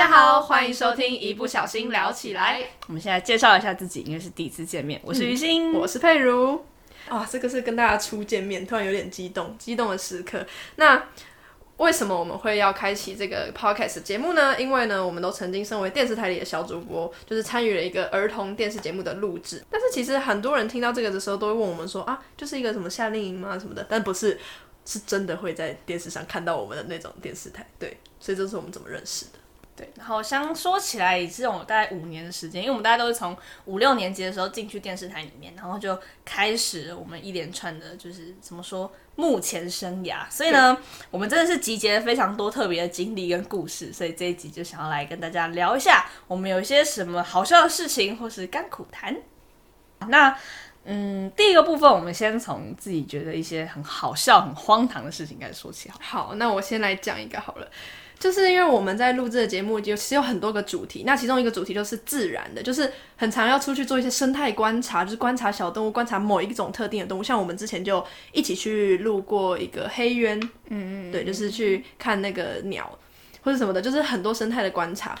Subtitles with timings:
[0.00, 2.62] 家好，欢迎收听《一不小心聊起来》。
[2.86, 4.98] 我们现在介绍一下自己，因为是第一次见面。
[5.04, 6.64] 我是于心，嗯，我是佩如。
[7.06, 10.42] 啊，这个是跟大家初见面，突然有点激动，激动的时刻。
[10.76, 11.04] 那
[11.76, 14.58] 为什么我们会要开启这个 podcast 节目呢？
[14.58, 19.62] 因为呢，我们都曾经身为电视台里的小主播，就是参与了一个儿童电视节目的录制。
[19.70, 23.58] 但是其实很多人听到这个的时候，都会问我们说啊，就是一个什么夏令营吗？
[23.58, 23.86] 什么的？
[23.86, 24.40] 但不是，
[24.86, 27.66] 是真的会在电视上看到我们的那种电视台。
[27.78, 29.32] 对，所以这是我们怎么认识的。
[29.80, 40.30] 对，然后相说起来也是有大概五年的时间，因为我们大家都是从五六年级的时候进去电视台里面，然后就开始我们一连串的，就是怎么说幕前生涯。
[40.30, 40.76] 所以呢，
[41.10, 49.16] 我们真的是集结了非常多特别的经历跟故事，所以这一集就想要来跟大家聊一下，我们有一些什么好笑的事情或是甘苦谈。
[50.08, 50.36] 那
[50.84, 55.98] 嗯，第一个部分，我们先从自己觉得一些很好笑、很荒唐的事情开始说起好。
[56.02, 57.70] 好，那我先来讲一个好了。
[58.20, 61.04] 就是因为我们在录制的节目，就其实有很多个主题。
[61.06, 67.22] 那其中一个主题就是自然的，就是很常要出去做一些生态观察，就是观察小动物，观察某一种特定的动物。
[67.22, 72.98] 像我们之前就一起去录过一个黑鸢，嗯嗯，对，就是去看那个鸟
[73.40, 75.18] 或者什么的，就是很多生态的观察。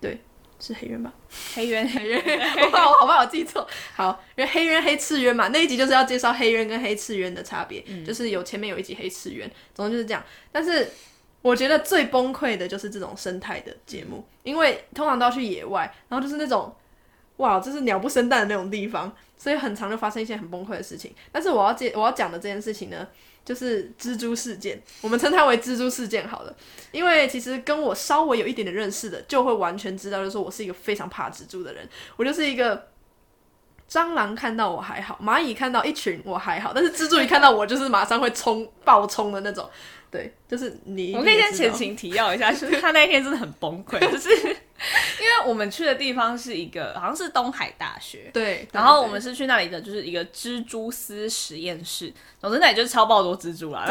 [0.00, 0.20] 对，
[0.58, 1.12] 是黑鸢吧？
[1.54, 2.20] 黑鸢，黑鸢，
[2.64, 3.64] 我 怕我好怕我记错。
[3.94, 10.20] 好，因为黑鸢、黑翅鸢嘛，那一集就是要介绍黑鸢跟黑翅鸢的差别，嗯，就是有前面有一集黑翅鸢，总之就是这样。
[10.50, 10.88] 但是。
[11.42, 16.74] 我觉得最崩溃的就是这种生态的节目，因为通常都要去野外，然后就是那种，
[17.38, 21.14] 哇，就是鸟不生蛋的那种地方，所以很常就发生一些很崩溃的事情。
[21.32, 23.08] 但是我要介我要讲的这件事情呢，
[23.42, 26.54] 就是蜘蛛事件，我们称它为蜘蛛事件好了，
[26.92, 32.89] 因为其实跟我稍微有一点点认识的，就会完全知道，就是说我是一个非常怕蜘蛛的人，我就是一个
[33.90, 39.68] 蟑螂看到我还好，蚂蚁看到一群我还好，但是蜘蛛一看到我就是马上会冲爆冲的那种。
[40.10, 41.14] 对，就是你。
[41.14, 44.56] 我可以先前情提要一下，就是他那一天真的很崩溃，就是
[45.20, 53.86] 因为我们去的地方是一个好像是东海大学，对，然后我们是去那里的，就是一个蜘蛛丝实验室，总之那里就是超爆多蜘蛛啦，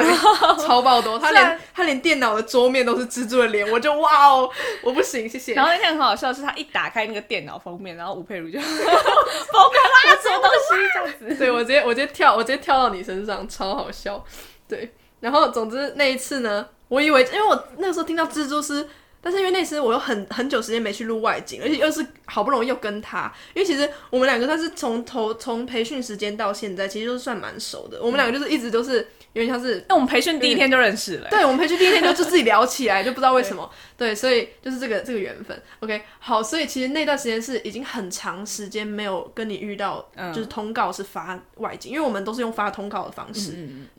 [0.66, 4.50] 超爆多， 他连他连电脑的桌面都是蜘蛛的脸，我就哇哦，
[4.82, 5.54] 我不行，谢谢。
[5.54, 14.24] 然后那天很好笑，是他一打开那个电脑封面，然后吴佩如就疯狂拉什么东西这样子， 对，我直接我直接跳，我直接跳到你身上，超好笑，
[14.68, 14.92] 对。
[15.22, 18.88] 然后，总之那一次呢，我以为，因为我那个时候听到蜘蛛丝，
[19.22, 28.00] 但是因为那次我又很很久时间没去录外景，而且又是好不容易又跟他，因为其实我们两个他是从头从培训时间到现在，其实都算蛮熟的。
[28.02, 29.07] 我们两个就是一直都是。
[29.34, 31.30] 有点像是，那我们培训第一天就认识了。
[31.30, 33.69] 对，我们培训第一天就就自己聊起来，就不知道为什么。
[33.96, 35.62] 对，对，所以就是这个这个缘分。
[35.81, 40.03] OK，好，所以其实那段时间是已经很长时间没有跟你遇到，
[40.34, 43.53] 就是通告是发外景，嗯，因为我们都是用发通告的方式。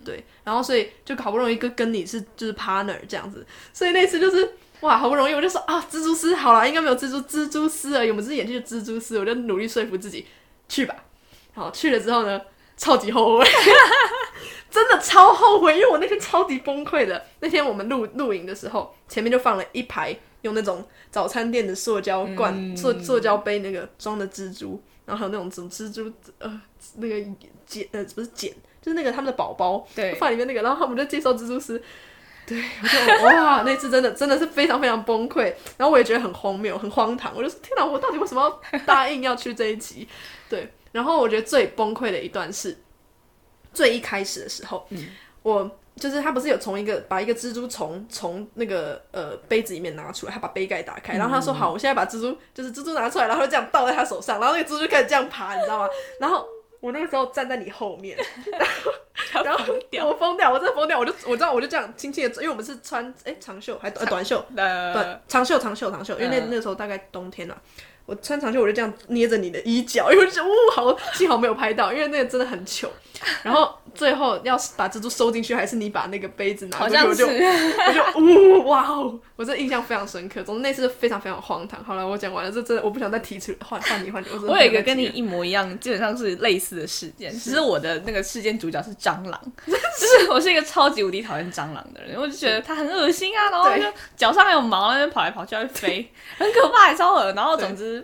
[0.04, 10.26] 对，然后所以就好不容易跟跟你是就是 partner 这样子，所以那次就是哇，好不容易我就说啊，蜘蛛丝好了，应该没有蜘蛛蜘蛛丝而已，我们只是演戏的蜘蛛丝，我就努力说服自己
[10.68, 10.94] 去吧。
[11.52, 12.40] 好，去了之后呢，
[12.76, 13.46] 超级后悔。
[14.70, 17.26] 真的超后悔，因为我那天超级崩溃的。
[17.40, 26.60] 那天我们露露营的时候，前面就放了一排用那种早餐店的塑胶罐、嗯、塑塑胶杯那个装的蜘蛛，然后还有那种什么蜘蛛呃
[26.98, 27.16] 那个
[27.66, 31.82] 茧呃不是茧，就是那个他们的宝宝，对，放里面那个，然后他们就介绍蜘蛛丝。
[32.46, 37.32] 对，我就哇，那次真的真的是非常非常崩溃，然后我也觉得很荒谬、很荒唐。
[37.36, 40.08] 我就说天哪，我到底为什么要答应要去这一集？
[40.48, 42.76] 对，然后我觉得最崩溃的一段是。
[43.72, 45.06] 最一开始的时候，嗯、
[45.44, 55.88] 我就是他不是有从一个把一个蜘蛛从从那个呃杯子里面拿出来，他把杯盖打开，然后他说好，我现在把蜘蛛就是蜘蛛拿出来，然后就这样倒在他手上，然后那个蜘蛛就开始这样爬，你知道吗？
[56.18, 56.44] 然后
[56.80, 58.18] 我那个时候站在你后面，
[59.32, 67.62] 然后然后我疯掉，我真的疯掉，我就我知道我就这样轻轻的，因为我们是穿哎、欸、长袖还短短袖，短长袖长袖长袖，因为那那个时候大概冬天了。
[68.10, 72.90] 我穿长袖，我就这样捏着你的衣角，因为我就呜，好，幸好没有拍到，因为那个真的很糗。
[73.44, 80.42] 然后最后要把蜘蛛收进去，还是你把那个杯子拿过去，我就，我就，呜，哇哦，我这印象非常深刻。
[80.42, 81.84] 总之那次非常非常荒唐。
[81.84, 84.26] 好了，我讲完了，这真的我不想再提出换换你换你。
[84.48, 89.74] 我有一个跟你一模一样，基本上是类似的事件，只是我的那个事件主角是蟑螂，就
[90.24, 93.84] 是我是一个超级无敌讨厌蟑螂的人，我就觉得它很恶心啊，然后就
[94.16, 97.32] 脚上还有毛，那边跑来跑去还会飞， 很可怕，还超恶。
[97.34, 97.99] 然后总之。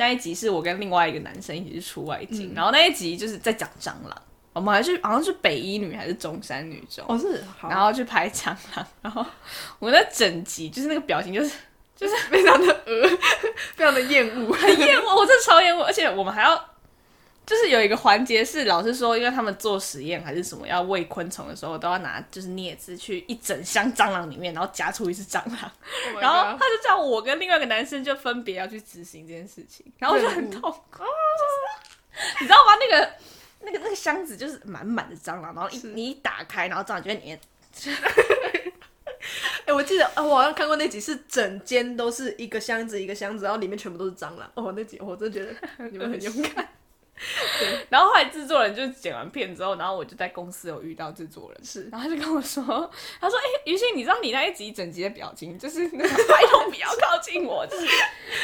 [0.00, 4.16] 那一集是我跟另外一个男生一起去出外景，嗯、然后那一集就是在讲蟑螂，
[4.54, 9.22] 我们还是好像是北一女还是中山女中，哦是，然后去拍蟑螂， 然后
[9.78, 11.50] 我那整集就是那个表情就是
[11.94, 13.08] 就是 非常的呃，
[13.76, 16.56] 非常的厌恶，很厌恶，我真的超厌恶，而且我们还要
[17.50, 25.72] 就是有一个环节是老师说，因为他们做实验还是什么要喂昆虫的时候，都要拿就是镊子去一整箱蟑螂里面，然后夹出一只蟑螂
[26.14, 31.02] ，oh、然后他就叫我跟另外一个男生就分别要去执行这件事情，然后我就很痛苦，
[32.40, 32.76] 你知道吗？
[32.78, 33.12] 那个
[33.62, 37.40] 那个那个箱子就是满满的蟑螂，然后一你一打开，然后蟑螂就在里面。
[39.62, 44.48] 哎、欸，我记得啊，我好像看过那集，是整间都是一个箱子一个箱子，然后里面全部都是蟑螂。
[44.54, 46.68] 哦，那集我真的觉得你们很勇敢。
[47.58, 52.62] 对，然后后来制作人就剪完片之后，然后我就在公司有遇到制作人，是，然后他就跟我说，
[53.20, 57.86] 他说，哎、欸，于心，你知道你那一集整集的表情，就是那个拜托不要靠近我，就是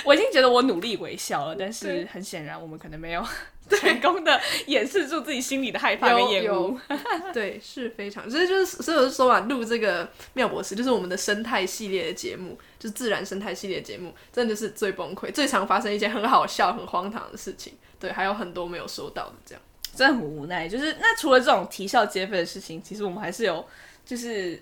[0.04, 3.26] 我已经觉得我努力微笑了，但是很显然我们可能没有
[3.80, 6.78] 成功的掩饰住自己心里的害怕跟厌恶。
[7.34, 17.74] 对，是非常，所以就是，所以我就说嘛，录这个妙博士就是我们的生态系列的节目，就是自然生态系列的节目，真的是最崩溃，最常发生一件很好笑、很荒唐的事情。
[17.98, 19.62] 对，还有很多没有收到的，这样
[19.94, 20.68] 真的很无奈。
[20.68, 23.64] 就是那除了这种啼笑皆非的事情，其实我们还是有
[24.04, 24.60] 就是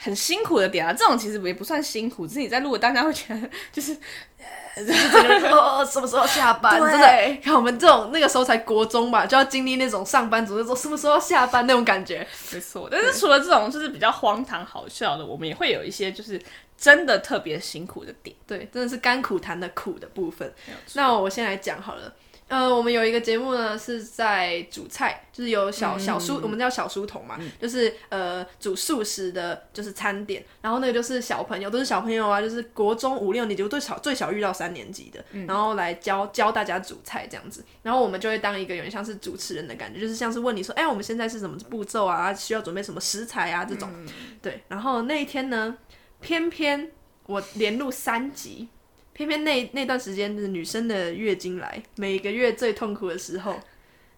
[0.00, 0.92] 很辛苦的点啊。
[0.92, 3.96] 这种其实也不算辛苦，只是你在录的当下会觉得就是，
[4.74, 6.80] 呃、就是哦，什么时候下班？
[6.80, 12.26] 真的，看我们这种那个时候才国中吧，就要经历那种上班族那种什么时候下班那种感觉。
[12.52, 16.40] 没错，但是除了这种就是比较荒唐好笑的，我们也会有一些就是
[16.78, 18.34] 真的特别辛苦的点。
[18.46, 20.52] 对，真的是甘苦谈的苦的部分。
[20.94, 22.12] 那我先来讲好了。
[22.50, 30.44] 呃，我们有一个节目呢，是在煮菜，就是有小小书，嗯、我们叫小书童嘛，嗯、就是呃煮素食的，就是餐点。
[30.60, 37.64] 然后那个就是小朋友，都是小朋友啊，就是国中五六年级，最小最小遇到三年级的，嗯、然后来教教大家煮菜这样子。
[37.84, 42.34] 然后我们就会当一个有点像是主持人的感觉，就是像是问你说，哎，我们现在是什么步骤啊？
[42.34, 43.64] 需要准备什么食材啊？
[43.64, 44.08] 这种，嗯、
[44.42, 44.60] 对。
[44.66, 45.76] 然后那一天呢，
[46.20, 46.90] 偏偏
[47.26, 48.70] 我连录三集。
[49.12, 53.54] 偏偏那那段时间是女生的月经来，每个月最痛苦的时候，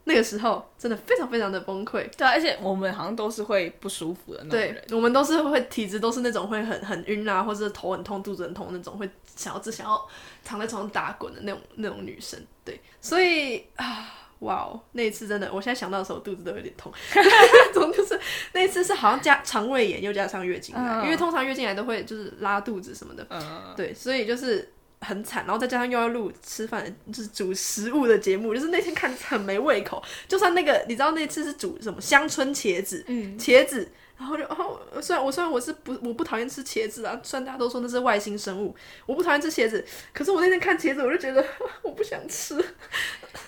[0.04, 2.08] 那个时候真的非常非常的崩溃。
[2.16, 4.84] 对啊，而且我们好像都是会不舒服的那种人。
[4.86, 10.00] 对，我们都是会体质都是那种会很很晕啊，或者头很痛、肚子很痛那种，会想要只想要
[10.44, 12.38] 躺在床上打滚的那种那种女生。
[12.64, 14.08] 对，所以啊，
[14.40, 16.92] 哇哦，那一次真的，我现在想到的时候，肚子都有点痛。
[17.74, 18.18] 总就是
[18.52, 23.26] 那一次是好像加肠胃炎又加上月经来，嗯、因为通常月经来都会就是拉肚子什么的。
[23.30, 23.74] 嗯。
[23.76, 24.72] 对，所以就是。
[25.02, 30.02] 很惨，然后再加上又要录吃饭，就是煮食物的节目，就是那天看很没胃口。
[30.28, 41.44] 就算那个，你知道那次是煮什么乡村茄子，嗯，茄子，然后就哦，虽然我虽然我是不我不讨厌吃茄子啊，虽然大家都说那是外星生物，我不讨厌吃茄子，可是我那天看茄子，我就觉得
[41.82, 42.56] 我不想吃，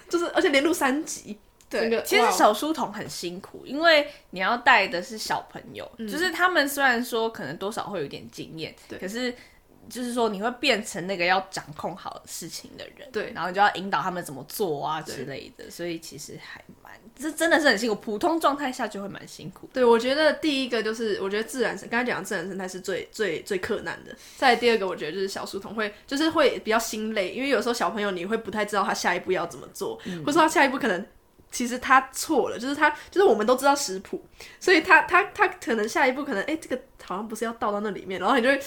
[0.09, 1.39] 就是而且连录三集，
[1.71, 9.33] 对，其实小书童很辛苦，因为你要带的是小朋友，嗯、就是他们虽然说可能多少会有点经验，对，可是。
[9.89, 17.95] 就是说，你会变成那个要掌控好事情的人，对，然后你就要引导他们怎么做啊之类的，所以其实还蛮，这真的是很辛苦。
[17.97, 19.69] 普通状态下就会蛮辛苦。
[19.73, 24.15] 对，我觉得第一个就是，我觉得自然生，刚才讲的自然生态是最最最困难的。
[24.37, 31.07] 再第二个，我觉得就是小书童会，就是会比较心累，因为有时候小朋友你会不太知道他下一步要怎么做，嗯、或者说他下一步可能。
[31.55, 34.21] 其实他错了，就是他，就是我们都知道食谱，
[34.59, 38.61] 所以他他他可能下一步可能，哎，这个好像不是要倒到那里面，然后你就会，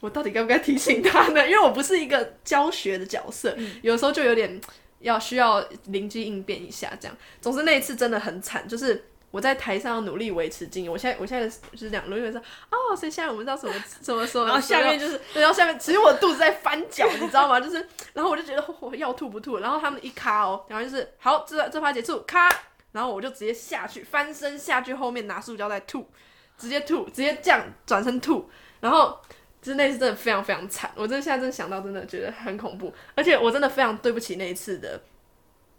[0.00, 1.42] 我到底该不该提醒他呢？
[1.48, 4.60] 因为我不是一个教学的角色，嗯、有时候就有点
[4.98, 7.16] 要需要灵机应变一下这样。
[7.40, 9.04] 总之那一次真的很惨，就是。
[9.32, 17.58] 我在台上要努力维持经营，我现在我现在就是两轮，因为说哦，所以现在我们知道什么什么说，然后下面就是，对，然后下面其实我的肚子在翻搅，你知道吗？
[17.58, 17.76] 就是，
[18.12, 22.46] 然后我就觉得我要吐不吐，然后他们一卡哦，然后就是好，这这趴结束，咔，
[22.92, 26.06] 然后我就直接下去翻身下去后面拿塑胶袋吐，
[26.58, 28.48] 直接吐，直接这样转身吐，
[28.80, 29.18] 然后
[29.62, 35.00] 就是那次真的非常非常惨，我真的现在真的想到真的觉得很恐怖，而且我真的非常对不起那一次的。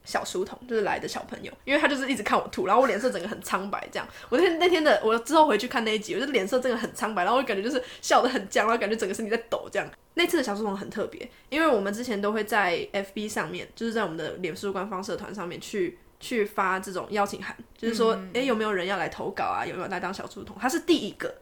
[0.04, 4.08] 小书童就是来的小朋友，因为他就是一直看我吐，然后我脸色整个很苍白，这样。
[4.30, 9.90] 我那天那天的，我之后回去看那一集，我就脸色真的很苍白，然后我感觉就是笑得很僵，然后感觉整个身体在抖，这样。
[10.16, 19.66] 那次的小书童很特别，因为我们之前都会在 FB 上面，就是在我们的脸书官方社团上面去去发这种邀请函，就是说，哎、欸，有没有人要来投稿啊？
[19.66, 20.56] 有没有来当小书童？
[20.60, 21.34] 他是第一个。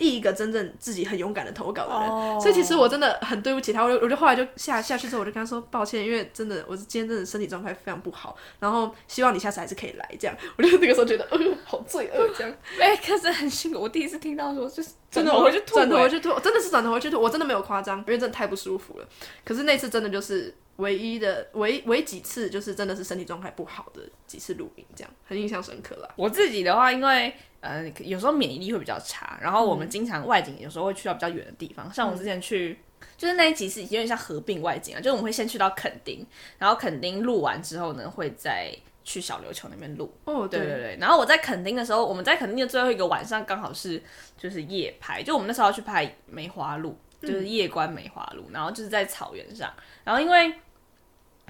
[0.00, 2.40] 第一个真正自己很勇敢的投稿的人，oh.
[2.40, 3.84] 所以其实我真的很对不起他。
[3.84, 10.34] 我就我就后来就下下去之后，我就跟他说抱歉，因为真的我是今天真的身体状态非常不好，然后希望你下次还是可以来这样。
[10.56, 12.50] 我就那个时候觉得，呃，好罪恶这样。
[12.80, 13.78] 哎、欸，可是很辛苦。
[13.78, 19.06] 我第一次听到说，就是真的， 我就转头回去吐，真的是转头回去吐，我真的没有夸张，因为真的太不舒服了。
[19.44, 26.12] 可是那次真的就是唯一的唯唯几次，就是真的是身体状态不好的几次录音，这样很印象深刻了。
[26.16, 27.32] 我自己的话，因为。
[27.62, 31.86] 呃，有时候免疫力会比较差，然后我们经常外景，有时候会去到比较远的地方。
[31.86, 32.78] 嗯、像我之前去，
[33.18, 40.10] 就是那一集是有点像合并外景啊，就是我们会先去到垦丁，然后垦丁录完之后呢，会再去小琉球那边录。
[40.24, 40.98] 哦，对对对对。
[40.98, 44.02] 然后我在垦丁的时候，我们在垦丁的最后一个晚上刚好是
[44.38, 49.70] 就是夜拍，就我们那时候要去拍梅花鹿，就是夜观梅花鹿，嗯、然后就是在草原上，
[50.02, 50.50] 然后因为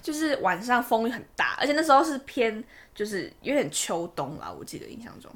[0.03, 2.63] 就是晚上风很大，而且那时候是偏
[2.95, 5.31] 就是有点秋冬啦，我记得印象中，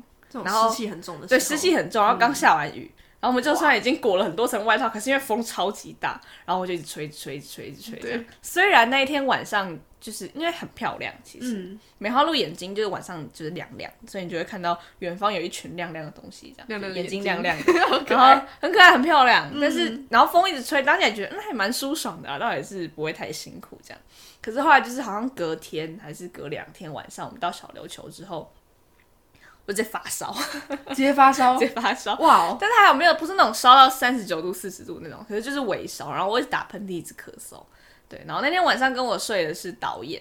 [0.44, 2.90] 然后湿气很重的，对，湿气很重，然后刚下完雨。
[2.97, 7.99] 嗯然后我们就算已经裹了很多层外套，可是因为风超级大，然后我就一直吹，吹，吹，吹。
[7.99, 8.23] 对。
[8.42, 16.68] 虽然那一天晚上就是因为很漂亮，其实、嗯、梅花鹿眼睛就是晚上就是亮亮，所以你就会看到远方有一群亮亮的东西，这样。
[16.68, 17.25] 亮亮眼睛。
[17.25, 19.50] 亮亮的， 然后很可爱，很漂亮。
[19.50, 24.00] 嗯、但是然后风一直吹，当时也觉得那还蛮舒爽的啊，倒也是不会太辛苦这样。
[24.42, 28.52] 可是后来就是好像隔天还是隔两天晚上，我们到小琉球之后。
[29.66, 30.30] 我直接发烧，
[30.92, 32.58] 直接发烧， 直接发烧，哇 Wow！
[32.61, 37.62] 但是还有没有不是那种烧到三十九度、四十度那种，可是就是微烧，然后我一直打喷嚏，一直咳嗽，
[38.08, 38.23] 对。
[38.26, 40.20] 然后那天晚上跟我睡的是导演，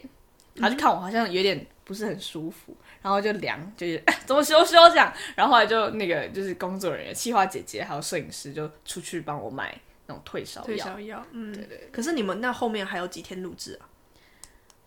[0.55, 11.89] 他就看我好像有点不是很舒服，然后就量，就是 怎么修修这样，然后后来就那个就是工作人员、企划姐姐还有摄影师就出去帮我买那种退烧药，退烧药，嗯，对对。
[11.91, 13.89] 可是你们那后面还有几天录制啊？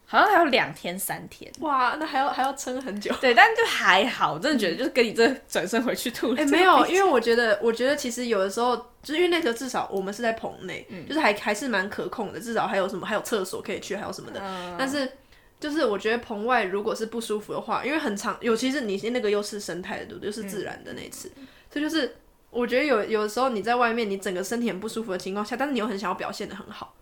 [0.09, 3.13] 好像还有两天三天，哇，那还要还要撑很久。
[3.21, 6.33] 对，但就还好，我真的觉得就是跟你这转身回去吐。
[6.35, 14.41] 哎、欸，没有，因为我觉得，我觉得其实有的时候，就是因为那时候至少我们是在棚内，嗯、就是还还是蛮可控的，至少还有什么，还有厕所可以去，还有什么的。
[14.41, 15.11] 嗯、但是
[15.59, 20.27] 就是我觉得棚外如果是不舒服的话，因为很长，尤其是你那个又是生态的，对不对？
[20.27, 22.17] 又是自然的那一次，嗯、所以就是
[22.51, 26.95] 我觉得有有的时候你在外面，你整个身体很不舒服的情况下，但是你又很想要表现的很好。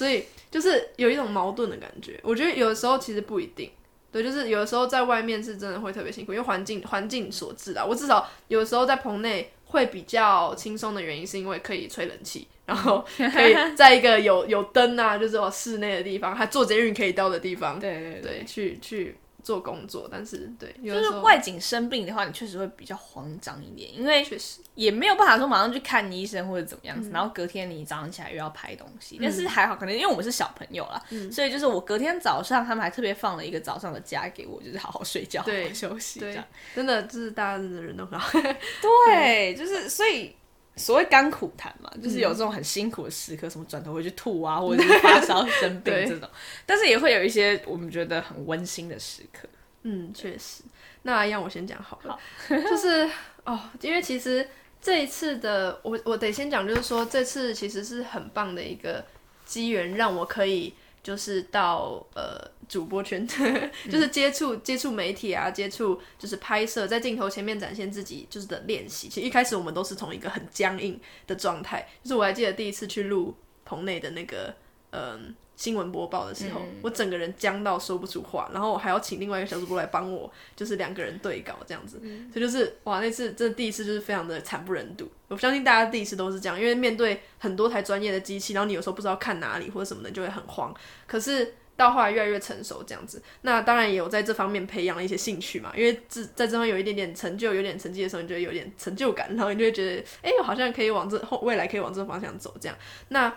[0.00, 3.70] 所以就是有一种矛盾的感觉，我觉得有的时候其实不一定，
[4.10, 7.84] 对，就是有的时候在外面是真的会特别辛苦，因为环境环境所致啦。
[7.84, 19.14] 我至少有的时候在棚内会比较轻松的原因，是因为可以吹冷气，然后 可以在一个有有灯啊，就是哦室内的地方，还坐捷运可以到的地方，对对对，对，去去。
[19.42, 24.60] 做工作，但是对，就是外景生病的话，你确实会比较慌张一点，因为确实。
[24.76, 36.44] 也没有办法说马上去看医生或者怎么样子，嗯、然后隔天你早上起来又要拍东西，嗯、但是还好，可能因为我们是小朋友啦，嗯、所以就是我隔天早上他们还特别放了一个早上的假给我，就是好好睡觉，对，好好休息，这样。
[36.74, 40.34] 真的就是大家真的人都很好， 对，对就是所以。
[40.76, 46.28] 所谓甘苦谈嘛，就是有这种很辛苦的时刻，嗯、什么转头回去吐啊，或者是发烧生病 这种，
[46.64, 49.48] 但是也会有一些我们觉得很温馨的时刻。
[49.82, 50.62] 嗯，确实。
[51.02, 52.20] 那让我先讲好了，好
[52.68, 53.08] 就是
[53.44, 54.48] 哦，因为其实
[54.80, 59.04] 这一次的我我得先讲，就是说这次其实是很棒的一个
[59.44, 62.50] 机缘，让我可以就是到呃。
[62.70, 63.26] 主播圈
[63.90, 69.08] 就是接触、嗯、接触媒体啊，接触就是拍摄，在镜头前面展现自己就是的练习。
[69.08, 73.34] 其实一开始我们都是从一个很僵硬的状态，就是我还记得第一次去录
[73.64, 74.54] 棚内的那个
[74.92, 81.98] 嗯新闻播报的时候，嗯、我整个人僵到说不出话，然后我还要请另外一个小主播来帮我，就是两个人对稿这样子。
[82.02, 85.10] 嗯、所以就是哇，那次真的第一次就是非常的惨不忍睹。
[85.26, 90.72] 我相信大家第一次都是这样，因为面对很多台专业的机器，然后你有时候不知道看哪里或者什么的，就会很慌。
[91.08, 91.54] 可是。
[91.80, 95.72] 到后来越来越成熟，这样子，那当然也有在这方面培养了一些兴趣嘛。
[95.74, 102.76] 因为这在这方面有一点点成就、有点成绩的时候，你就会有点成就感，然后你就会觉得，哎、好像可以往这后未来可以往这个方向走，这样。
[103.08, 103.34] 那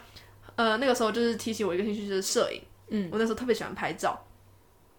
[0.58, 2.62] 呃那个时候就是提醒我一个兴趣，就是摄影。
[2.90, 4.22] 嗯，我那时候特别喜欢拍照。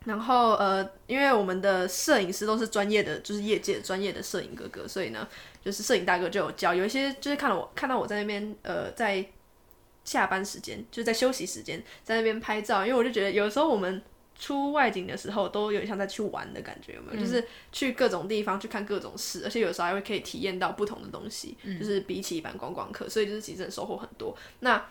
[0.07, 5.29] 然后呃，因为我们的摄影师都是专业的，就是业界专业的摄影哥哥，所以呢，
[5.63, 9.23] 就是摄影大哥就有教，有一些就是看到我看到我在那边呃在。
[10.05, 14.03] 下班时间就是在休息时间，在那边拍照，因为我就觉得有时候我们
[14.39, 17.19] 出外景的时候都有点像在去玩的感觉，有没有？
[17.19, 24.37] 嗯、就是去各种地方去看各种事，而且有时候还会可以体验到不同的东西，嗯、就是比起一般观光客，所以就是其实收获很多。
[24.61, 24.85] 那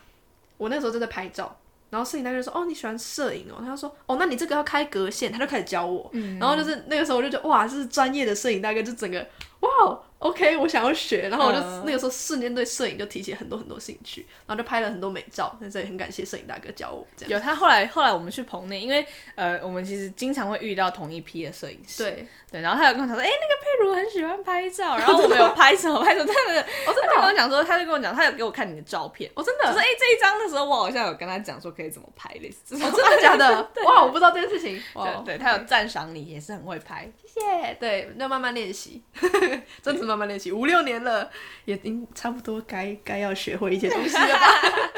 [0.57, 9.19] 我那时候正在拍照，然后摄影大哥就说：“哦，你喜欢摄影哦？”他就说：“哦，那你这个要开格线。”他就开始教我，嗯、然后就是那个时候我就觉得哇，这是专业的摄影大哥，就整个
[9.59, 9.99] 哇。
[10.23, 15.53] OK，我想要学，然后我就、uh, 那个时候瞬间对摄影就提起很多很多兴趣，然后就拍了很多美照。
[15.61, 17.05] 在这里很感谢摄影大哥教我。
[17.17, 17.31] 这样。
[17.31, 22.03] 有他后来后来我们去棚内，因为呃我们其实经常会遇到同一批的摄影师。
[22.03, 33.69] 对对，然后他有跟我讲说，哎、欸，那个佩如很喜欢拍照，然后我们有拍什么拍什么，他的我真的跟我讲说，他就跟我讲，他有给我看你的照片，我真的，我说哎、欸、这一张的时候，我好像有跟他讲说可以怎么拍类似，哦真的假的？
[33.83, 34.81] 哇，我不知道这件事情。
[34.93, 37.73] 对，对他有赞赏你，也是很会拍，谢谢。
[37.79, 39.03] 对，要慢慢练习，
[39.81, 40.93] 真的慢慢练习，五六年。
[41.03, 41.29] 了，
[41.65, 44.47] 也应差不多该该要学会一些东西了吧？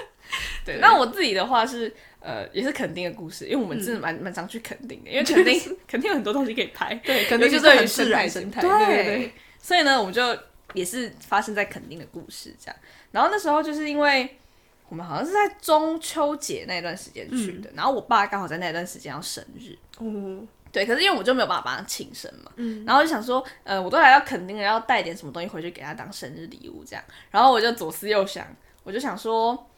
[0.63, 9.31] 对，那我自己的话是，呃，也是肯定的故事，因为我们真的蛮蛮常去肯定的，因为肯定肯定有很多东西可以拍，对，肯定就是很自然生态，对对对。
[9.59, 10.21] 所以呢，我们就
[10.73, 12.75] 也是发生在肯定的故事这样。
[13.11, 14.37] 然后那时候就是因为
[14.89, 20.45] 我们好像是在中秋节那段时间去的，然后我爸刚好在那段时间要生日，哦。
[20.75, 27.01] 对，可是因为我就没有办法帮他庆生嘛，嗯，然后就想说，呃，我都还要肯定的要带点什么东西回去给他当生日礼物这样，
[27.31, 28.45] 然后我就左思右想，
[28.83, 29.69] 我就想说，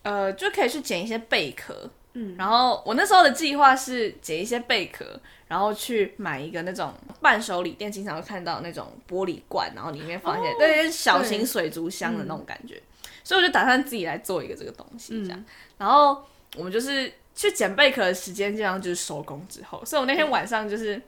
[0.00, 5.04] 呃，就可以去捡一些贝壳，嗯，然后我那时候的计划是捡一些贝壳，
[5.48, 15.44] 然后去买一个那种伴手礼店经常会看到那种玻璃罐，然后里面放一些对小型水族箱的那种感觉，嗯，所以我就打算自己来做一个这个东西这样，嗯，
[15.76, 16.24] 然后
[16.56, 17.12] 我们就是。
[17.38, 21.02] 去捡贝壳的时间，基本上就是收工之后，所以我那天晚上就是，嗯、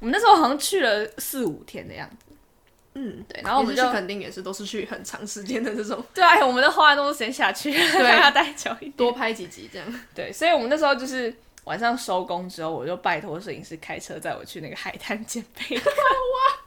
[0.00, 2.34] 我们那时候好像去了四五天的样子。
[2.94, 6.04] 嗯，对，然后我们就肯定也是都是去很长时间的这种。
[6.12, 10.00] 对啊，我们都花了那么多时间下去，对，要待久一点，多拍几集这样。
[10.12, 11.32] 对，所以我们那时候就是
[11.64, 15.88] 晚上收工之后，我就拜托摄影师开车载我去那个海滩捡贝壳。
[15.94, 16.58] 哇！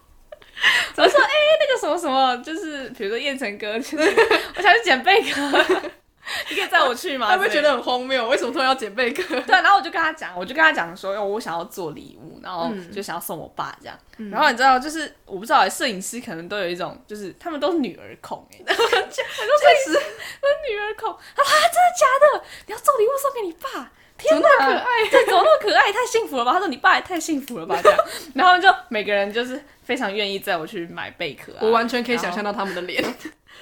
[0.94, 1.20] 怎么说？
[1.20, 3.98] 哎、欸，那个什么什么，就是比如说燕城哥，就是
[4.56, 5.92] 我想去捡贝壳。
[6.50, 7.28] 你可以载我去吗？
[7.30, 9.24] 他会觉得很荒谬，为什么突然要捡贝壳？
[9.42, 13.98] 对，然后我就跟他讲，我就跟他讲说，哦，我想要做礼物，然后就想要送我爸这样。
[14.18, 21.16] 嗯、然后你知道，就是我不知道，摄影师可能都有一种，就是他们都是女儿控哎，确实，都是女儿控。
[21.36, 22.44] 他说啊，真的假的？
[22.68, 23.92] 你要做礼物送给你爸？
[24.18, 25.94] 天哪，可爱，这怎么那么可爱？
[25.94, 26.52] 太幸福了吧？
[26.52, 27.80] 他说你爸也太幸福了吧？
[27.82, 28.00] 这样，
[28.36, 33.02] 然后就每个人就是非常愿意载我去买贝壳、啊，我完全可以想象到他们的脸。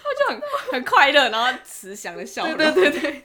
[0.07, 0.41] 我就很
[0.73, 2.57] 很快乐，然后慈祥的笑容。
[2.57, 3.23] 对对对对。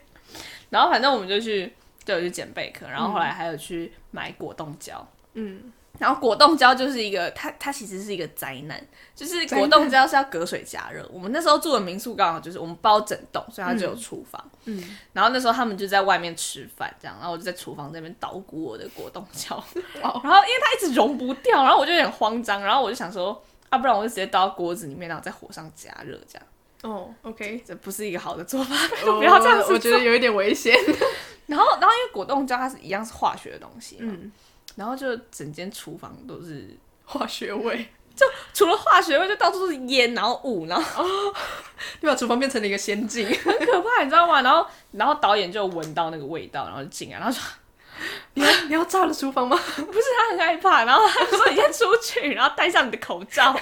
[0.69, 1.71] 然后反正我们就去，
[2.03, 5.07] 就有去捡贝壳，然后后来还有去买果冻胶。
[5.33, 5.71] 嗯。
[5.99, 8.83] 然后果冻胶就是一个，它它其实是一个灾难，
[9.15, 11.07] 就是果冻胶是要隔水加热。
[11.13, 14.43] 我们那时候住的民宿刚好就是我们包整栋，所以它就有厨房。
[14.65, 14.97] 嗯。
[15.13, 19.55] 然后那时候他们就在外面吃饭，这样，然后我就在厨房这边捣鼓我的果冻胶。
[20.01, 20.19] 哦。
[20.23, 26.47] 然后因为它一直融不掉，然后我就有点慌张，然后我就想说，啊，不然我就直接倒到锅子里面，然后在火上加热，这样。
[26.83, 28.75] 哦、oh，OK，这不是一个好的做法
[29.05, 30.77] ，oh, 不要这样子做，我觉得有一点危险。
[31.47, 34.31] 然后，然后因为果冻胶它是一样是化学的东西，嗯，
[34.75, 41.05] 然后就整间厨房都是化学味， 就除了化学味，就到处都是烟，然后雾，然后
[42.01, 44.41] 就把厨房变成了一个仙境，很可怕，你知道吗？
[44.41, 47.41] 然后，然后导演就闻到那个味道，然后就进来，然后说。
[48.35, 49.55] 你要你要炸了厨房吗？
[49.75, 53.53] 不是，他很害怕，然后他说：“你先出去，然后戴上你的口罩，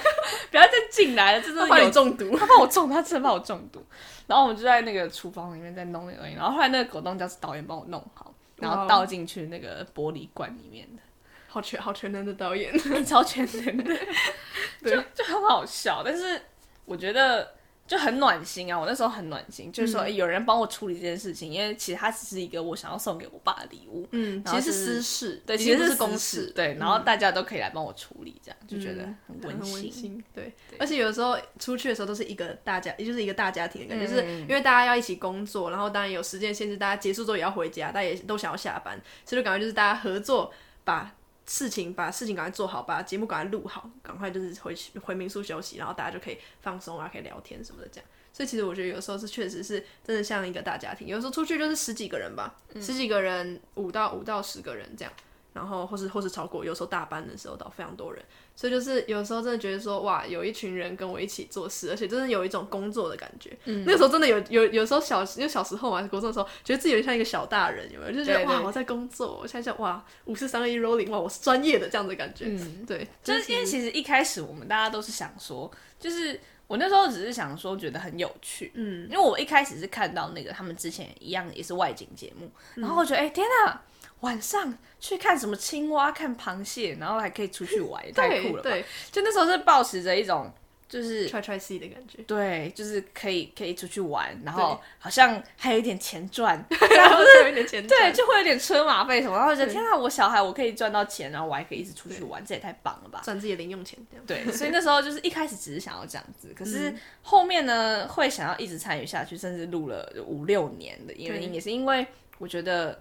[0.50, 3.84] 不要再进来了。”这是有中毒，他怕我中，他真的怕我中毒。
[4.26, 11.02] 然后我们就在那个厨房里面在弄那个东西，然后后来那个果冻胶是导演帮我弄好，然后倒进去那个玻璃罐里面的。
[11.48, 12.72] 好全好全能的导演，
[13.04, 13.96] 超全能的，
[14.82, 16.02] 对，就就很好笑。
[16.04, 16.40] 但是
[16.84, 17.54] 我觉得。
[17.92, 18.80] 就很暖心啊！
[18.80, 40.50] 我那时候很暖心，就是说、嗯欸、有人帮我处理这件事情，因为其实它只是一个我想要送给我爸的礼物，嗯，其实是私事，对，其实是公事，对，然后大家都可以来帮我处理，这样、嗯、就觉得很温馨，馨对，对，而且有的时候出去的时候都是一个大家，也就是一个大家庭的感觉，是因为大家要一起工作，然后当然有时间限制，大家结束之后也要回家，大家也都想要下班，所以就感觉就是大家合作
[40.82, 41.14] 把。
[41.46, 48.08] 事情把事情赶快做好，把节目赶快录好，赶快就是回去回民宿休息，然后大家就可以放松啊，可以聊天什么的这样。
[48.32, 55.12] 所以其实我觉得有时候是确实是真的像一个大家庭，有时候出去就是十几个人吧，十几个人五到五到十个人这样。
[55.52, 58.24] 然后或是或是超过，有时候大班的时候到非常多人，
[58.56, 63.56] 所以就是有时候真的觉得说哇，有一群人跟我一起做事，而且真的有一种工作的感觉。
[63.64, 68.12] 嗯，那个时候真的有有有时候小因为小时候嘛，国中的时候觉得自己有点像一个小大人，有没有？
[68.12, 72.46] 就觉得哇，我在工作，我现在想哇，五四三二一 rolling，哇，我是专业的这样子的感觉。
[72.48, 83.82] 嗯，对，就是因为其实一开始我们大家都是想说，就是我那时候只是想说觉得很有趣，嗯，因为我一开始是看到那个他们之前一样也是外景节目，然后我觉得哎、天哪！
[84.22, 88.70] 晚上去看什么青蛙、看螃蟹，然后还可以出去玩，太酷了吧！
[88.70, 90.52] 对，就那时候是抱持着一种
[90.88, 103.22] 就是 try try see 的感觉，对，就是可以可以出去玩，然后好像还有一点钱赚， 然后是有一点钱赚，对，就会有点车马费什么，然后觉得天啊，我小孩我可以赚到钱，然后我还可以一直出去玩，这也太棒了吧！
[103.24, 112.06] 赚自己的零用钱，对， 所以那时候就是一开始只是想要这样子，可是后面呢会想要一直参与下去，甚至录了五六年的因为也是因为
[112.38, 113.00] 我觉得。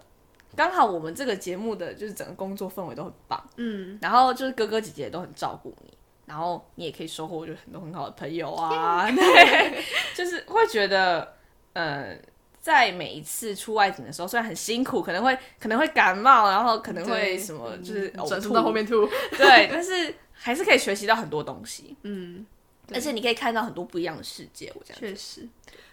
[0.56, 5.94] 刚好我们这个节目的就是整个工作氛围都很棒，嗯，然后就是哥哥姐姐都很照顾你，
[6.26, 9.84] 然后你也可以收获就很多很好的朋友啊， 对，
[10.14, 11.36] 就是会觉得，
[11.74, 12.18] 呃，
[12.60, 18.54] 在每一次出外景的时候，虽然很辛苦，可能会可能会感冒，然后可能会什么就是转吐。
[18.54, 22.46] 到后面吐，对， 但是还是可以学习到很多东西，嗯，
[22.94, 25.00] 而且你可以看到很多不一样的世界，我觉得。
[25.00, 25.48] 确实，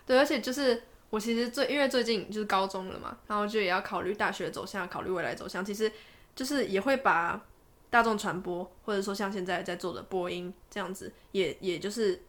[0.04, 0.82] 对，而且就是。
[1.10, 5.90] 我其实最因为最近就是高中了嘛，然后就也要考虑大学走向，考虑未来走向，其实
[6.36, 7.42] 就是也会把
[7.90, 12.22] 大众传播，或者说像现在在做的播音这样子，也也就是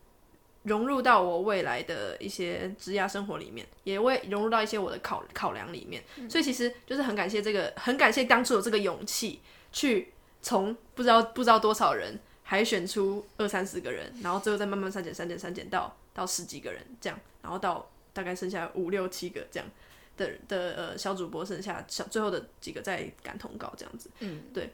[0.63, 6.01] 融入到我未来的一些职业生活里面，也会融入到一些我的考考量里面。
[6.15, 9.41] 嗯、所以其实就是很感谢这个，很感谢当初有这个勇气
[9.73, 19.69] 去从不知道不知道多少人海选出二三十个人，然后最后再慢慢删减删减删减到到十几个人这样，然后到大概剩下五六七个这样
[20.17, 24.09] 的的呃小主播，剩下小最后的几个在赶通告这样子。
[24.19, 24.73] 嗯，对。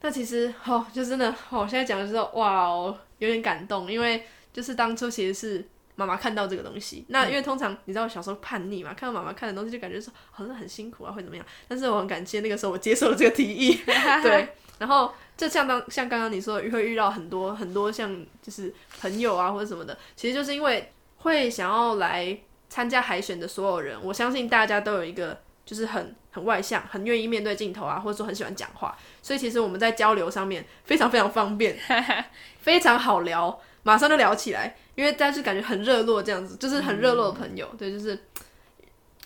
[0.00, 11.44] 那其实哦，就真的哦，现在讲的时候哇哦，有点感动，因为就是当初其实是妈妈看到这个东西，那因为通常你知道小时候叛逆嘛，看到妈妈看的东西就感觉说好像很辛苦啊，会怎么样？
[11.66, 13.80] 但是我很感谢那个时候我接受了这个提议，
[14.22, 14.48] 对。
[14.78, 31.76] 然后就像当像刚刚你说的，会遇到很多很多像就是朋友啊或者什么的，其实就是因为会想要来参加海选的所有人，我相信大家都有一个就是很很外向，很愿意面对镜头啊，或者说很喜欢讲话，所以其实我们在交流上面非常非常方便，
[32.60, 38.18] 非常好聊，马上就聊起来，因为大家就感觉很热络这样子，就是很热络的朋友，嗯、对，就是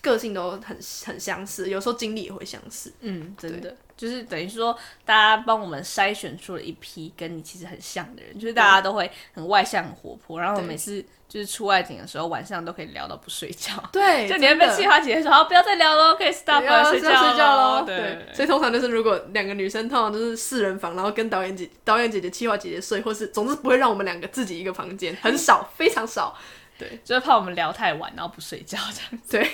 [0.03, 3.75] 个性都很很相似，有时候经历也会相似，嗯，真的。
[3.97, 13.73] 就是等于说，大家帮我们筛选出了一批跟你其实很像的人，就是大家都会很外向、很活泼，然后每次就是出外景的时候，晚上都可以聊到不睡觉。
[13.93, 17.87] 对，就你会被气话姐姐说：“好，不要再聊了，可以 stop 了，睡觉了。”睡觉喽。
[17.87, 26.37] 对，所以通常就是如果两个女生通常都是四人房，然后跟导演姐、导演姐姐、气话姐姐睡，或是总之不会让我们两个自己一个房间，很少，非常少。
[26.77, 29.23] 对，就是怕我们聊太晚，然后不睡觉这样。
[29.31, 29.51] 对，对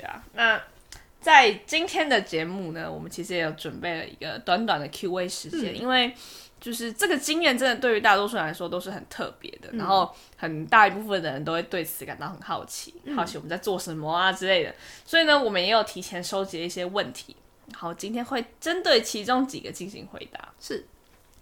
[0.00, 0.60] 啊，那。
[1.22, 6.14] 在今天的节目呢，我们其实也有准备了一个短短的 Q&A 时间，嗯、因为
[6.58, 17.36] 就是这个经验真的对于大多数人来说都是很特别的，嗯、然后很大一部分的人都会对此感到很好奇，嗯、好奇我们在做什么啊之类的，所以呢，我们也有提前收集了一些问题，
[17.70, 20.48] 然后，今天会针对其中几个进行回答。
[20.58, 20.86] 是，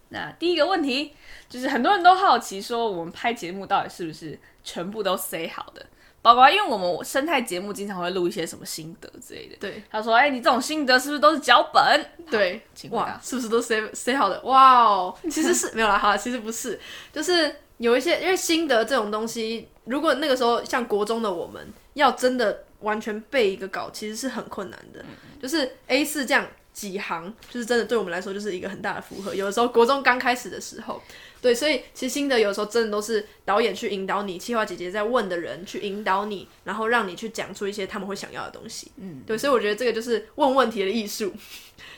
[0.09, 1.13] 那第一个问题
[1.47, 5.85] 就是很多人都好奇说，我们拍节目到底是不是全部都 say 好的？
[6.21, 9.55] 包括，因为我们生态节目经常会录一些什么心得之类的。
[9.59, 14.41] 对，他说：“哎、欸，你这种心得是不是都是脚本？”对，哇，是不是都写写好的？
[14.41, 16.79] 哇哦， 其实是没有啦，好，其实不是，
[17.13, 24.99] 就是有一些，因为心得这种东西，如果那个时候像国中的我们，要真的完全背一个稿，其实是很困难的。
[25.01, 29.33] 嗯、就是 A 四这样几行，就是真的对我们来说就是一个很大的负荷。
[29.33, 31.01] 有的时候国中刚开始的时候。
[31.41, 38.91] 对，所以其实心得有时候真的都是导演去引导你，企划姐姐在问的人去引导你，然后让你去讲出一些他们会想要的东西。
[38.97, 41.33] 嗯，对，所以我觉得这个就是问问题的艺术。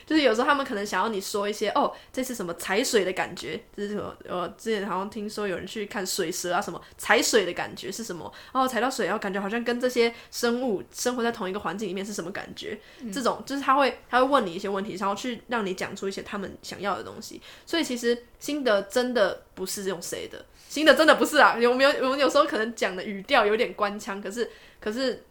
[0.06, 3.60] 就是有时候他们可能想要你说一些哦，这是什么踩水的感觉？
[3.74, 4.14] 这是什么？
[4.28, 8.30] 呃，之前好像听说有人去看水蛇啊，什么踩水的感觉是什么？
[8.52, 12.78] 哦，踩到水，然后感觉好像跟这些生物生活在同一个环境里面是什么感觉？
[13.00, 17.42] 嗯、这种就是他会他会问你一些问题，然后去让你讲出一些他们想要的东西。
[17.66, 21.58] 所以其实心得真的不是用谁的，新的真的不是啊。
[21.58, 25.24] 有没有我们有时候可能讲的语调有点官腔，可是可是。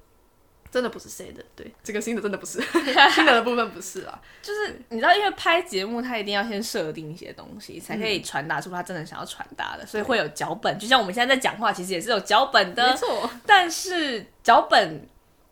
[0.71, 2.61] 真的不是谁的，对，这个新的真的不是
[3.13, 10.79] 新的的部分不是啊， 就是你知道，因为拍节目，他一定要先设定一些东西，才可以传达出他真的想要传达的，嗯、所以会有脚本。
[10.79, 13.29] 就像我们现在在讲话，其实也是有脚本的，没错。
[13.45, 15.05] 但是脚本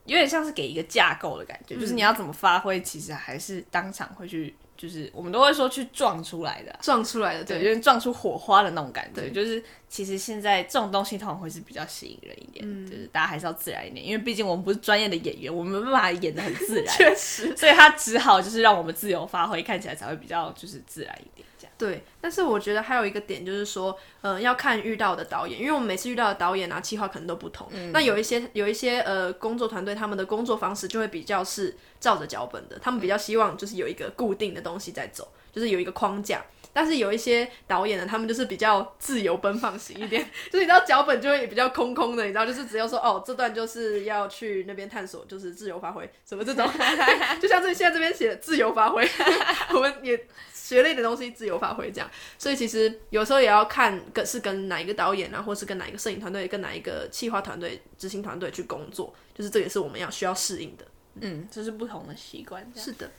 [0.09, 4.55] 有点像是给一个架构的感觉，嗯、就是你要怎么发挥，其实还是当场会去。
[4.79, 9.23] 就是我们都会说去撞出来的，撞出来的，对，就是撞出火花的那种感觉。
[9.23, 21.45] 对，就是其实现在这种东西通常会是比较吸引人一点，嗯、就是大家还是要自然一点，因为毕竟我们不是专业的演员，我们没办法演的很自然， 确实，所以他只好就是让我们自由发挥，看起来才会比较就是自然一点。
[21.79, 27.65] 对，但是我觉得还有一个点就是说，嗯、呃，要看遇到的导演，因为我们每次遇到的导演啊，计划可能都不同。
[27.71, 36.43] 嗯、那有一些有一些呃工作团队，他们的工作方式就会比较是照着脚本的，他们比较希望就是有一个固定的东西在走，就是有一个框架。
[36.73, 46.65] 但是有一些导演呢，他们就是比较自由奔放型一点， 就是你知道脚本就会比较空空的，你知道，就是只要说哦，这段就是要去那边探索，就是自由发挥，什么这种，
[47.41, 49.07] 就像这现在这边写的自由发挥，
[49.73, 50.19] 我们也。
[50.51, 60.85] 学类的东西自由发挥，这样，所以其实有时候也要看跟是跟哪一个导演啊，或是跟哪一个摄影团队，跟哪一个企划团队、执行团队去工作，就是这也是我们要需要适应的。
[61.21, 62.71] 嗯，这是不同的习惯。
[62.75, 63.09] 是的。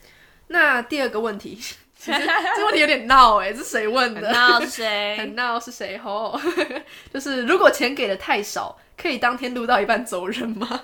[0.52, 1.56] 那第二个问题，
[1.96, 2.18] 其实
[2.56, 4.30] 这问题有点闹哎、欸，是谁问的？
[4.32, 5.16] 闹是谁？
[5.18, 5.96] 很闹是谁？
[5.98, 6.38] 吼，
[7.14, 10.80] 就是如果钱给的太少，可以当天录到一半走人吗？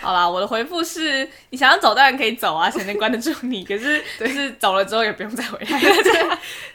[0.00, 3.62] 好啦，我的回复是：你想要走当然可以走啊，谁能关得住你？
[3.62, 5.78] 可是就是走了之后也不用再回来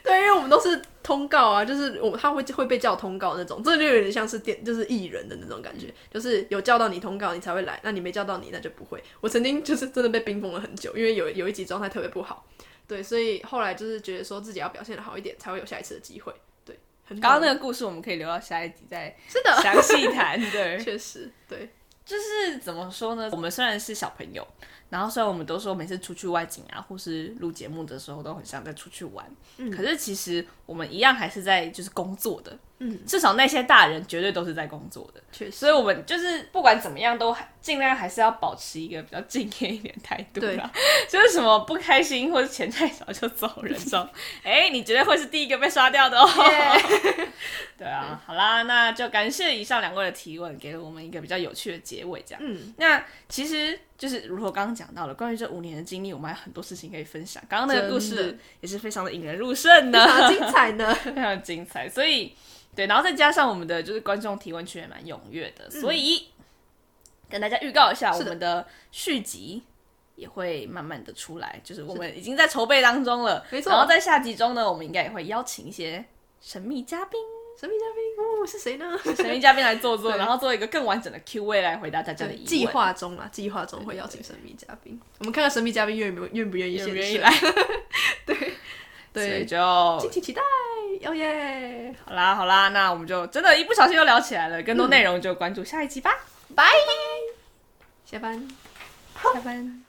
[0.03, 9.03] 对，因为我们都是通告啊，就是我他会会被叫通告那种，这就有点像是电，就是艺人的那种感觉，就是有叫到你通告你才会来，那你没叫到你那就不会。
[9.19, 12.45] 我曾经就是真的被冰封了很久，因为有有一集状态特别不好，
[12.87, 16.33] 对，所以后来就是觉得说自己要表现的好一点，才会有下一次的机会。
[16.65, 20.39] 对，刚刚那个故事我们可以留到下一集再是的详细谈。
[20.51, 21.69] 对，确实对。
[22.03, 23.29] 就是怎么说呢？
[23.31, 24.45] 我们虽然是小朋友，
[24.91, 29.25] 然后虽然我们都说每次出去外景啊，或是录节目的时候都很像在出去玩，
[29.57, 44.05] 嗯，可是其实我们一样还是在就是工作的，嗯，至少那些大人绝对都是在工作的，确实，所以我们就是不管怎么样都尽量还是要保持一个比较敬业一点态度啦，对， 就是什么不开心或者钱太少就走人这种，
[44.43, 46.27] 哎，你绝对会是第一个被刷掉的哦。
[47.79, 53.79] 对啊，好啦，那就感谢以上两位的提问，给了我们一个比较有趣的结尾，这样，嗯，那其实。
[54.01, 57.43] 就是如果刚刚讲到了关于这五年的经历，我们还有很多事情可以分享。
[57.47, 61.87] 刚刚那个故事也是非常的引人入胜的，非常精彩呢， 非常精彩。
[61.87, 62.35] 所以，
[62.75, 66.43] 对，然后再加上我们的就是观众提问区也蛮踊跃的，所以、嗯、
[67.29, 69.61] 跟大家预告一下，我们的续集
[70.15, 73.45] 也会慢慢的出来，就是我们已经在筹备当中了。
[73.51, 76.03] 没错，然后在下集中呢，我们应该也会邀请一些
[76.41, 77.21] 神秘嘉宾。
[77.59, 78.99] 神秘嘉宾哦，是谁呢？
[79.15, 82.45] 神秘嘉宾来做做，然后做一个更完整的 Q&A 来回答大家的疑问。
[82.45, 87.31] 计划中啊，计划中会邀请神秘嘉宾，我们看看神秘嘉宾愿不愿不愿意先愿意来。
[88.25, 88.53] 对
[89.13, 90.41] 对，就敬请期待，
[91.05, 91.93] 哦耶！
[92.05, 94.63] 好啦好啦，那我们就真的，一不小心又聊起来了。
[94.63, 96.11] 更多内容就关注下一集吧，
[96.55, 97.35] 拜、嗯。
[98.05, 98.47] 下班，
[99.33, 99.83] 下班。